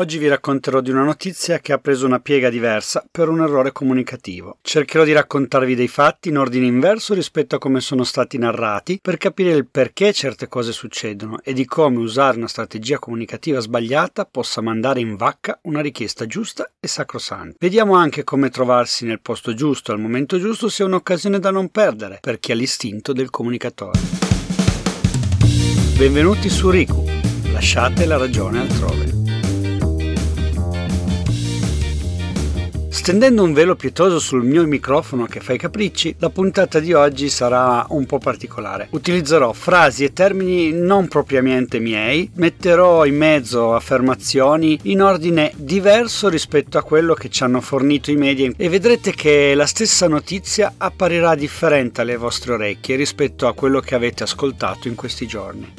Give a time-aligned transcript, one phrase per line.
[0.00, 3.70] Oggi vi racconterò di una notizia che ha preso una piega diversa per un errore
[3.70, 4.56] comunicativo.
[4.62, 9.18] Cercherò di raccontarvi dei fatti in ordine inverso rispetto a come sono stati narrati per
[9.18, 14.62] capire il perché certe cose succedono e di come usare una strategia comunicativa sbagliata possa
[14.62, 17.56] mandare in vacca una richiesta giusta e sacrosanta.
[17.58, 22.20] Vediamo anche come trovarsi nel posto giusto al momento giusto sia un'occasione da non perdere
[22.22, 24.00] per chi ha l'istinto del comunicatore.
[25.98, 27.04] Benvenuti su Riku.
[27.52, 29.09] Lasciate la ragione altrove.
[32.92, 37.30] Stendendo un velo pietoso sul mio microfono che fa i capricci, la puntata di oggi
[37.30, 38.88] sarà un po' particolare.
[38.90, 46.78] Utilizzerò frasi e termini non propriamente miei, metterò in mezzo affermazioni in ordine diverso rispetto
[46.78, 51.36] a quello che ci hanno fornito i media e vedrete che la stessa notizia apparirà
[51.36, 55.72] differente alle vostre orecchie rispetto a quello che avete ascoltato in questi giorni.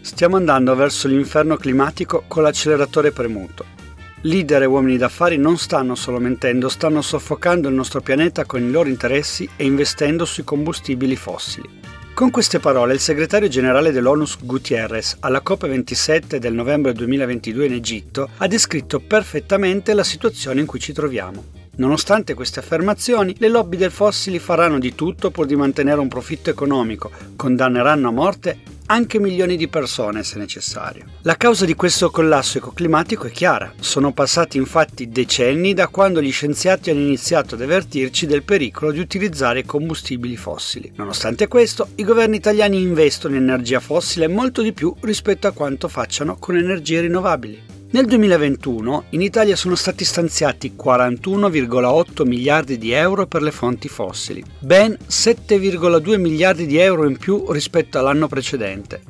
[0.00, 3.75] Stiamo andando verso l'inferno climatico con l'acceleratore premuto.
[4.22, 8.70] Leader e uomini d'affari non stanno solo mentendo, stanno soffocando il nostro pianeta con i
[8.70, 11.68] loro interessi e investendo sui combustibili fossili.
[12.14, 18.30] Con queste parole il segretario generale dell'ONUS Gutierrez alla COP27 del novembre 2022 in Egitto
[18.38, 21.44] ha descritto perfettamente la situazione in cui ci troviamo.
[21.76, 26.48] Nonostante queste affermazioni, le lobby del fossili faranno di tutto pur di mantenere un profitto
[26.48, 31.04] economico, condanneranno a morte anche milioni di persone se necessario.
[31.22, 33.72] La causa di questo collasso ecoclimatico è chiara.
[33.80, 39.00] Sono passati infatti decenni da quando gli scienziati hanno iniziato ad avvertirci del pericolo di
[39.00, 40.92] utilizzare combustibili fossili.
[40.96, 45.88] Nonostante questo, i governi italiani investono in energia fossile molto di più rispetto a quanto
[45.88, 47.74] facciano con energie rinnovabili.
[47.96, 54.44] Nel 2021 in Italia sono stati stanziati 41,8 miliardi di euro per le fonti fossili,
[54.58, 59.00] ben 7,2 miliardi di euro in più rispetto all'anno precedente.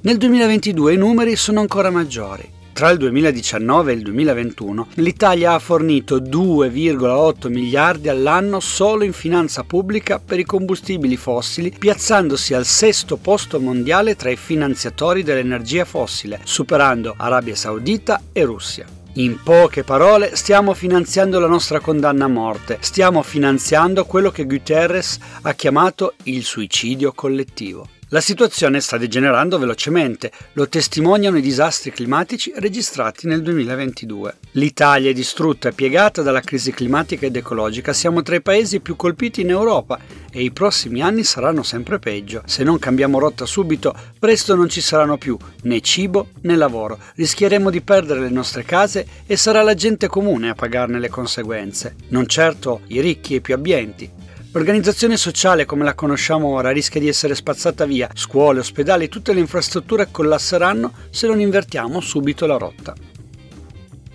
[0.00, 2.61] Nel 2022 i numeri sono ancora maggiori.
[2.72, 9.62] Tra il 2019 e il 2021 l'Italia ha fornito 2,8 miliardi all'anno solo in finanza
[9.62, 16.40] pubblica per i combustibili fossili, piazzandosi al sesto posto mondiale tra i finanziatori dell'energia fossile,
[16.44, 18.86] superando Arabia Saudita e Russia.
[19.16, 25.18] In poche parole, stiamo finanziando la nostra condanna a morte, stiamo finanziando quello che Guterres
[25.42, 27.86] ha chiamato il suicidio collettivo.
[28.12, 34.36] La situazione sta degenerando velocemente, lo testimoniano i disastri climatici registrati nel 2022.
[34.50, 38.96] L'Italia è distrutta e piegata dalla crisi climatica ed ecologica, siamo tra i paesi più
[38.96, 39.98] colpiti in Europa
[40.30, 42.42] e i prossimi anni saranno sempre peggio.
[42.44, 47.70] Se non cambiamo rotta subito, presto non ci saranno più né cibo né lavoro, rischieremo
[47.70, 52.26] di perdere le nostre case e sarà la gente comune a pagarne le conseguenze, non
[52.26, 54.21] certo i ricchi e i più abbienti.
[54.54, 59.40] L'organizzazione sociale come la conosciamo ora rischia di essere spazzata via, scuole, ospedali, tutte le
[59.40, 62.94] infrastrutture collasseranno se non invertiamo subito la rotta.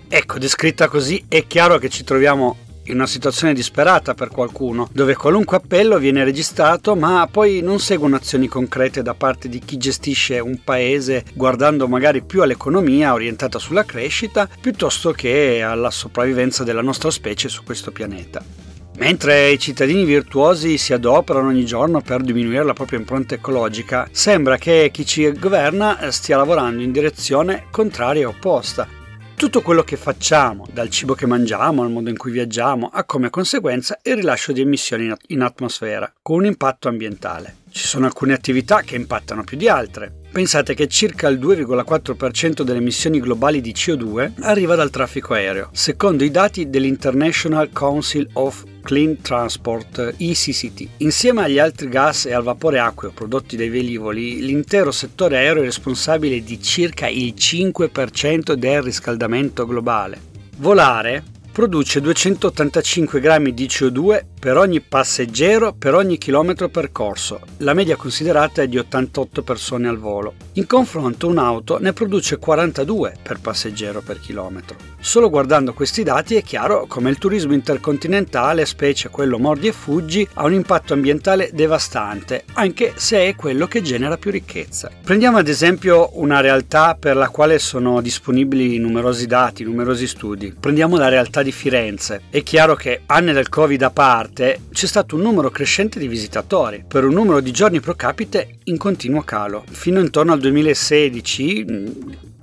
[0.06, 5.16] Ecco, descritta così è chiaro che ci troviamo in una situazione disperata per qualcuno, dove
[5.16, 10.38] qualunque appello viene registrato ma poi non seguono azioni concrete da parte di chi gestisce
[10.38, 17.10] un paese guardando magari più all'economia orientata sulla crescita piuttosto che alla sopravvivenza della nostra
[17.10, 18.67] specie su questo pianeta.
[18.98, 24.56] Mentre i cittadini virtuosi si adoperano ogni giorno per diminuire la propria impronta ecologica, sembra
[24.56, 28.88] che chi ci governa stia lavorando in direzione contraria e opposta.
[29.36, 33.30] Tutto quello che facciamo, dal cibo che mangiamo al modo in cui viaggiamo, ha come
[33.30, 37.58] conseguenza il rilascio di emissioni in atmosfera, con un impatto ambientale.
[37.70, 40.22] Ci sono alcune attività che impattano più di altre.
[40.38, 46.22] Pensate che circa il 2,4% delle emissioni globali di CO2 arriva dal traffico aereo, secondo
[46.22, 50.90] i dati dell'International Council of Clean Transport ICCT.
[50.98, 55.64] Insieme agli altri gas e al vapore acqueo prodotti dai velivoli, l'intero settore aereo è
[55.64, 60.20] responsabile di circa il 5% del riscaldamento globale.
[60.58, 67.40] Volare produce 285 grammi di CO2 per ogni passeggero per ogni chilometro percorso.
[67.58, 70.34] La media considerata è di 88 persone al volo.
[70.54, 74.76] In confronto un'auto ne produce 42 per passeggero per chilometro.
[75.00, 80.28] Solo guardando questi dati è chiaro come il turismo intercontinentale, specie quello mordi e fuggi,
[80.34, 84.90] ha un impatto ambientale devastante, anche se è quello che genera più ricchezza.
[85.04, 90.54] Prendiamo ad esempio una realtà per la quale sono disponibili numerosi dati, numerosi studi.
[90.58, 92.22] Prendiamo la realtà di Firenze.
[92.30, 96.06] È chiaro che anni del Covid a parte, parte c'è stato un numero crescente di
[96.06, 99.64] visitatori, per un numero di giorni pro capite in continuo calo.
[99.68, 101.64] Fino intorno al 2016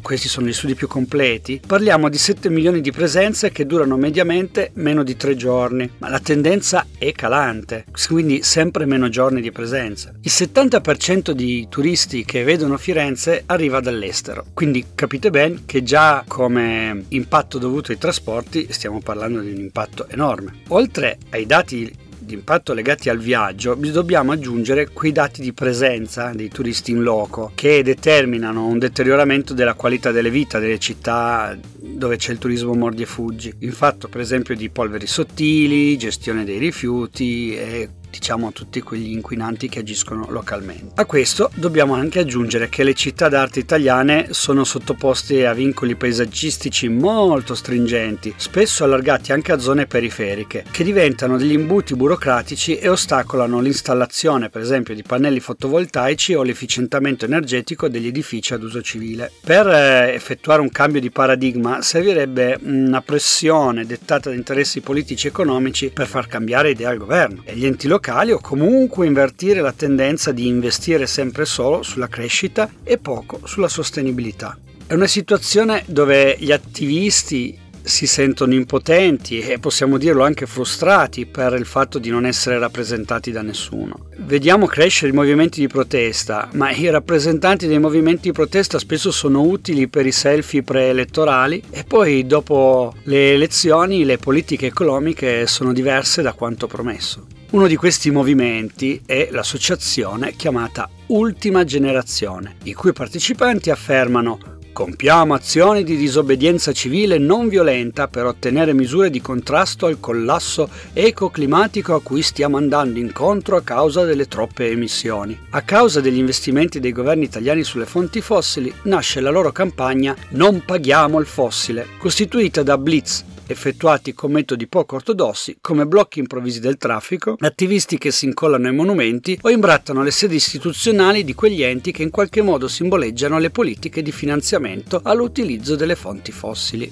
[0.06, 4.70] questi sono gli studi più completi, parliamo di 7 milioni di presenze che durano mediamente
[4.76, 10.14] meno di 3 giorni, ma la tendenza è calante, quindi sempre meno giorni di presenza.
[10.22, 17.06] Il 70% di turisti che vedono Firenze arriva dall'estero, quindi capite bene che già come
[17.08, 20.60] impatto dovuto ai trasporti stiamo parlando di un impatto enorme.
[20.68, 21.92] Oltre ai dati
[22.26, 27.52] di impatto legati al viaggio, dobbiamo aggiungere quei dati di presenza dei turisti in loco
[27.54, 33.04] che determinano un deterioramento della qualità delle vita delle città dove c'è il turismo mordi
[33.04, 33.54] e fuggi.
[33.60, 39.68] Il fatto per esempio di polveri sottili, gestione dei rifiuti e diciamo tutti quegli inquinanti
[39.68, 40.94] che agiscono localmente.
[40.96, 46.88] A questo dobbiamo anche aggiungere che le città d'arte italiane sono sottoposte a vincoli paesaggistici
[46.88, 53.60] molto stringenti, spesso allargati anche a zone periferiche, che diventano degli imbuti burocratici e ostacolano
[53.60, 59.32] l'installazione per esempio di pannelli fotovoltaici o l'efficientamento energetico degli edifici ad uso civile.
[59.44, 65.30] Per eh, effettuare un cambio di paradigma servirebbe una pressione dettata da interessi politici e
[65.32, 69.62] economici per far cambiare idea al governo e gli enti locali locali o comunque invertire
[69.62, 74.56] la tendenza di investire sempre solo sulla crescita e poco sulla sostenibilità.
[74.86, 81.54] È una situazione dove gli attivisti si sentono impotenti e possiamo dirlo anche frustrati per
[81.54, 84.08] il fatto di non essere rappresentati da nessuno.
[84.18, 89.42] Vediamo crescere i movimenti di protesta, ma i rappresentanti dei movimenti di protesta spesso sono
[89.42, 96.22] utili per i selfie preelettorali e poi dopo le elezioni le politiche economiche sono diverse
[96.22, 97.28] da quanto promesso.
[97.52, 105.86] Uno di questi movimenti è l'associazione chiamata Ultima Generazione, i cui partecipanti affermano Compiamo azioni
[105.86, 112.22] di disobbedienza civile non violenta per ottenere misure di contrasto al collasso ecoclimatico a cui
[112.22, 115.40] stiamo andando incontro a causa delle troppe emissioni.
[115.52, 120.62] A causa degli investimenti dei governi italiani sulle fonti fossili nasce la loro campagna Non
[120.66, 126.78] paghiamo il fossile, costituita da blitz, effettuati con metodi poco ortodossi come blocchi improvvisi del
[126.78, 131.92] traffico, attivisti che si incollano ai monumenti o imbrattano le sedi istituzionali di quegli enti
[131.92, 136.92] che in qualche modo simboleggiano le politiche di finanziamento all'utilizzo delle fonti fossili.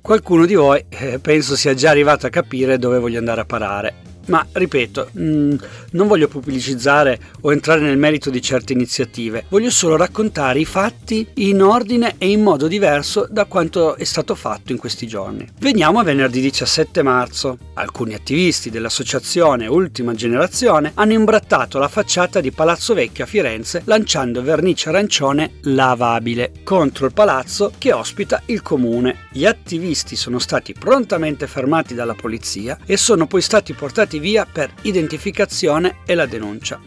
[0.00, 4.11] Qualcuno di voi eh, penso sia già arrivato a capire dove voglio andare a parare.
[4.26, 5.54] Ma ripeto, mh, mm,
[5.92, 11.26] non voglio pubblicizzare o entrare nel merito di certe iniziative, voglio solo raccontare i fatti
[11.34, 15.46] in ordine e in modo diverso da quanto è stato fatto in questi giorni.
[15.58, 17.58] Veniamo a venerdì 17 marzo.
[17.74, 24.42] Alcuni attivisti dell'associazione Ultima Generazione hanno imbrattato la facciata di Palazzo Vecchio a Firenze lanciando
[24.42, 29.28] vernice arancione lavabile contro il palazzo che ospita il comune.
[29.32, 34.46] Gli attivisti sono stati prontamente fermati dalla polizia e sono poi stati portati portati via
[34.50, 36.80] per identificazione e la denuncia.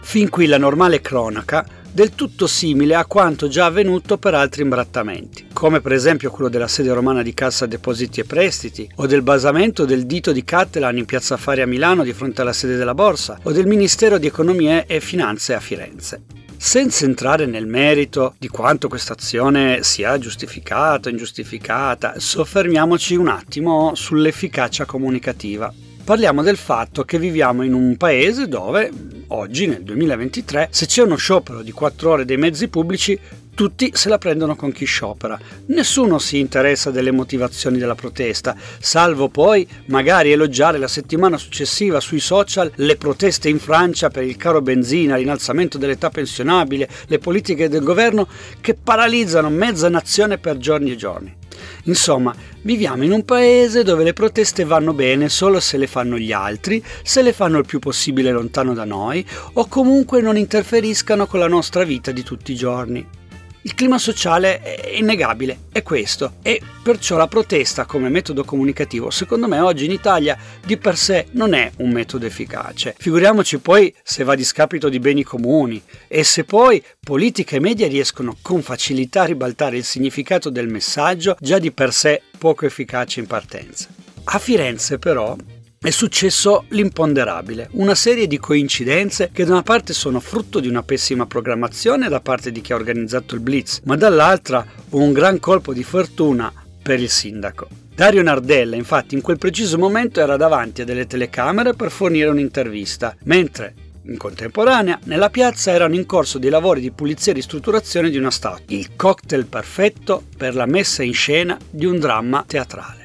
[0.00, 5.48] Fin qui la normale cronaca, del tutto simile a quanto già avvenuto per altri imbrattamenti,
[5.52, 9.84] come per esempio quello della sede romana di Cassa Depositi e Prestiti, o del basamento
[9.84, 13.40] del dito di Cattelan in piazza Fari a Milano di fronte alla sede della Borsa,
[13.42, 16.22] o del Ministero di Economia e Finanze a Firenze.
[16.56, 23.94] Senza entrare nel merito di quanto questa azione sia giustificata o ingiustificata, soffermiamoci un attimo
[23.94, 25.72] sull'efficacia comunicativa
[26.10, 28.90] parliamo del fatto che viviamo in un paese dove
[29.28, 33.16] oggi, nel 2023, se c'è uno sciopero di 4 ore dei mezzi pubblici,
[33.54, 35.38] tutti se la prendono con chi sciopera.
[35.66, 42.18] Nessuno si interessa delle motivazioni della protesta, salvo poi magari elogiare la settimana successiva sui
[42.18, 47.84] social le proteste in Francia per il caro benzina, l'innalzamento dell'età pensionabile, le politiche del
[47.84, 48.26] governo
[48.60, 51.39] che paralizzano mezza nazione per giorni e giorni.
[51.84, 56.32] Insomma, viviamo in un paese dove le proteste vanno bene solo se le fanno gli
[56.32, 61.40] altri, se le fanno il più possibile lontano da noi o comunque non interferiscano con
[61.40, 63.19] la nostra vita di tutti i giorni.
[63.62, 69.48] Il clima sociale è innegabile, è questo, e perciò la protesta come metodo comunicativo, secondo
[69.48, 72.94] me oggi in Italia di per sé non è un metodo efficace.
[72.96, 77.86] Figuriamoci poi se va a discapito di beni comuni e se poi politica e media
[77.86, 83.20] riescono con facilità a ribaltare il significato del messaggio già di per sé poco efficace
[83.20, 83.88] in partenza.
[84.24, 85.36] A Firenze però
[85.82, 90.82] è successo l'imponderabile, una serie di coincidenze che da una parte sono frutto di una
[90.82, 95.72] pessima programmazione da parte di chi ha organizzato il blitz, ma dall'altra un gran colpo
[95.72, 97.66] di fortuna per il sindaco.
[97.94, 103.16] Dario Nardella infatti in quel preciso momento era davanti a delle telecamere per fornire un'intervista,
[103.24, 103.72] mentre
[104.02, 108.30] in contemporanea, nella piazza erano in corso dei lavori di pulizia e ristrutturazione di una
[108.30, 112.99] statua, il cocktail perfetto per la messa in scena di un dramma teatrale.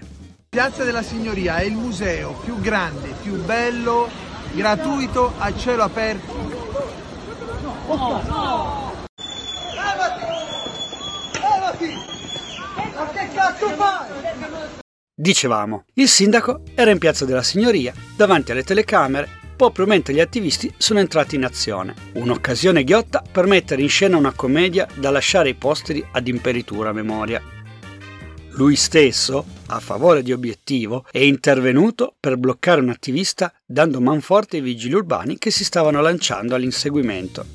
[0.55, 4.09] Piazza della Signoria è il museo più grande, più bello,
[4.53, 6.33] gratuito, a cielo aperto.
[7.87, 8.93] No, no.
[13.33, 14.07] cazzo fai?
[15.13, 20.73] Dicevamo, il sindaco era in piazza della Signoria, davanti alle telecamere, proprio mentre gli attivisti
[20.77, 21.95] sono entrati in azione.
[22.13, 27.54] Un'occasione ghiotta per mettere in scena una commedia da lasciare ai posteri ad imperitura memoria.
[28.57, 34.61] Lui stesso, a favore di Obiettivo, è intervenuto per bloccare un attivista dando manforte ai
[34.61, 37.45] vigili urbani che si stavano lanciando all'inseguimento.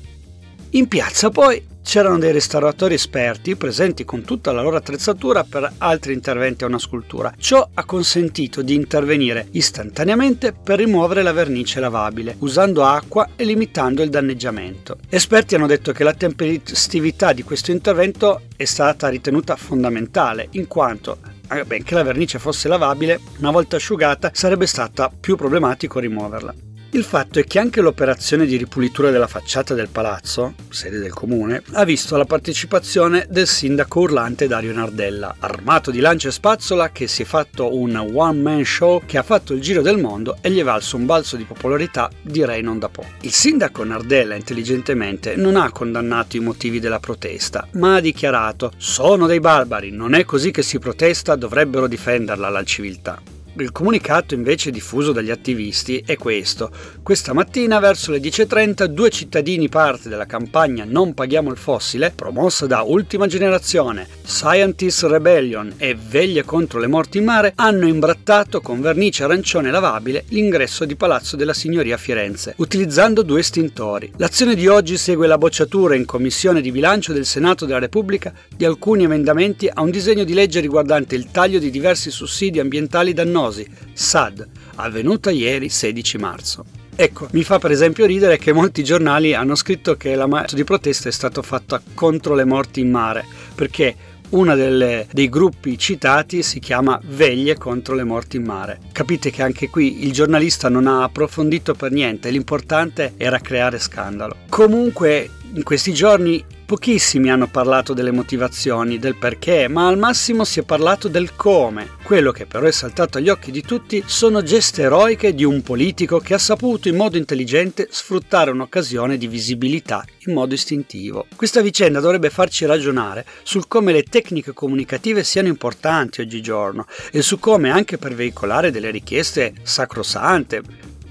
[0.71, 6.13] In piazza poi c'erano dei restauratori esperti presenti con tutta la loro attrezzatura per altri
[6.13, 7.33] interventi a una scultura.
[7.37, 14.01] Ciò ha consentito di intervenire istantaneamente per rimuovere la vernice lavabile, usando acqua e limitando
[14.01, 14.97] il danneggiamento.
[15.09, 21.17] Esperti hanno detto che la tempestività di questo intervento è stata ritenuta fondamentale, in quanto
[21.51, 26.53] eh, benché la vernice fosse lavabile, una volta asciugata sarebbe stato più problematico rimuoverla.
[26.93, 31.63] Il fatto è che anche l'operazione di ripulitura della facciata del palazzo, sede del comune,
[31.71, 37.07] ha visto la partecipazione del sindaco urlante Dario Nardella, armato di lancia e spazzola che
[37.07, 40.59] si è fatto un one-man show che ha fatto il giro del mondo e gli
[40.59, 43.07] è valso un balzo di popolarità direi non da poco.
[43.21, 49.27] Il sindaco Nardella intelligentemente non ha condannato i motivi della protesta, ma ha dichiarato sono
[49.27, 53.39] dei barbari, non è così che si protesta, dovrebbero difenderla la civiltà.
[53.55, 56.71] Il comunicato invece diffuso dagli attivisti è questo.
[57.03, 62.65] Questa mattina verso le 10.30 due cittadini parte della campagna Non paghiamo il fossile, promossa
[62.65, 68.79] da Ultima Generazione, Scientist Rebellion e Veglie contro le morti in mare, hanno imbrattato con
[68.79, 74.13] vernice arancione lavabile l'ingresso di Palazzo della Signoria a Firenze, utilizzando due estintori.
[74.15, 78.63] L'azione di oggi segue la bocciatura in Commissione di bilancio del Senato della Repubblica di
[78.63, 83.39] alcuni emendamenti a un disegno di legge riguardante il taglio di diversi sussidi ambientali dannosi
[83.41, 86.65] diagnosi SAD, avvenuta ieri 16 marzo.
[86.95, 90.63] Ecco, mi fa per esempio ridere che molti giornali hanno scritto che la marcia di
[90.63, 93.95] protesta è stata fatta contro le morti in mare, perché
[94.29, 98.79] uno dei gruppi citati si chiama Veglie contro le morti in mare.
[98.91, 104.37] Capite che anche qui il giornalista non ha approfondito per niente, l'importante era creare scandalo.
[104.47, 110.61] Comunque in questi giorni Pochissimi hanno parlato delle motivazioni, del perché, ma al massimo si
[110.61, 111.97] è parlato del come.
[112.01, 116.19] Quello che però è saltato agli occhi di tutti sono geste eroiche di un politico
[116.19, 121.25] che ha saputo in modo intelligente sfruttare un'occasione di visibilità in modo istintivo.
[121.35, 127.37] Questa vicenda dovrebbe farci ragionare sul come le tecniche comunicative siano importanti oggigiorno e su
[127.37, 130.61] come anche per veicolare delle richieste sacrosante,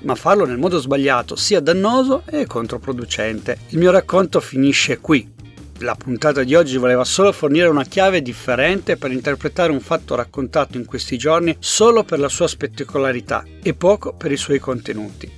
[0.05, 3.59] ma farlo nel modo sbagliato sia dannoso e controproducente.
[3.69, 5.37] Il mio racconto finisce qui,
[5.81, 10.77] la puntata di oggi voleva solo fornire una chiave differente per interpretare un fatto raccontato
[10.77, 15.31] in questi giorni solo per la sua spettacolarità e poco per i suoi contenuti.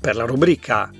[0.00, 0.90] Per la rubrica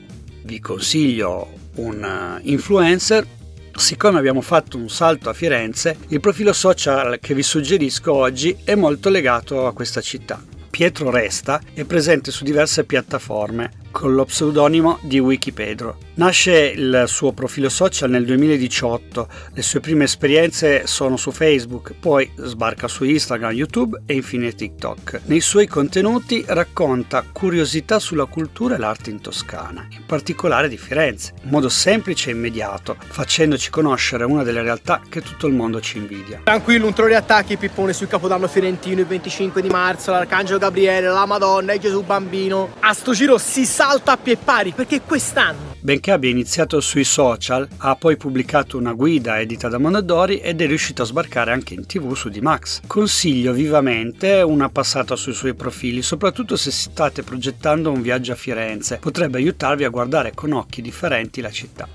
[0.42, 3.37] vi consiglio un eh, influencer
[3.78, 8.75] Siccome abbiamo fatto un salto a Firenze, il profilo social che vi suggerisco oggi è
[8.75, 10.42] molto legato a questa città.
[10.68, 15.97] Pietro Resta è presente su diverse piattaforme con lo pseudonimo di Wikipedro.
[16.19, 22.28] Nasce il suo profilo social nel 2018, le sue prime esperienze sono su Facebook, poi
[22.37, 25.23] sbarca su Instagram, YouTube e infine TikTok.
[25.25, 31.35] Nei suoi contenuti racconta curiosità sulla cultura e l'arte in Toscana, in particolare di Firenze,
[31.43, 35.99] in modo semplice e immediato, facendoci conoscere una delle realtà che tutto il mondo ci
[35.99, 36.40] invidia.
[36.45, 41.09] Tranquillo, un trono di attacchi, Pippone sul Capodanno Fiorentino il 25 di marzo, l'Arcangelo Gabriele,
[41.09, 42.75] la Madonna e Gesù Bambino.
[42.81, 47.66] A sto giro si salta a pie pari perché quest'anno Benché abbia iniziato sui social,
[47.78, 51.87] ha poi pubblicato una guida edita da Mondadori ed è riuscito a sbarcare anche in
[51.87, 52.80] tv su D-Max.
[52.87, 58.99] Consiglio vivamente una passata sui suoi profili, soprattutto se state progettando un viaggio a Firenze.
[58.99, 61.88] Potrebbe aiutarvi a guardare con occhi differenti la città.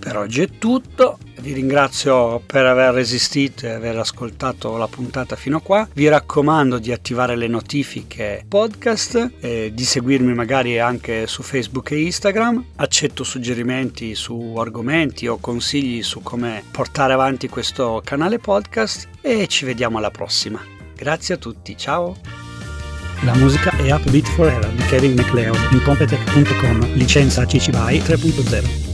[0.00, 5.58] Per oggi è tutto, vi ringrazio per aver resistito e aver ascoltato la puntata fino
[5.58, 5.86] a qua.
[5.92, 12.00] Vi raccomando di attivare le notifiche podcast e di seguirmi magari anche su Facebook e
[12.00, 12.64] Instagram.
[12.76, 19.66] Accetto suggerimenti su argomenti o consigli su come portare avanti questo canale podcast e ci
[19.66, 20.64] vediamo alla prossima.
[20.96, 22.16] Grazie a tutti, ciao!
[23.24, 28.89] La musica è Upbeat Forever di Kevin MacLeod in Competech.com, licenza CC BY 3.0.